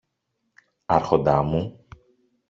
Άρχοντα 0.85 1.41
μου; 1.43 1.85